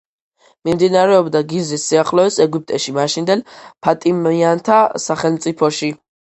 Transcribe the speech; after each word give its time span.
მიმდინარეობდა 0.69 1.41
გიზის 1.51 1.85
სიახლოვეს, 1.91 2.39
ეგვიპტეში, 2.47 2.95
მაშინდელ 2.97 3.45
ფატიმიანთა 3.61 4.83
სახალიფოში. 5.09 5.95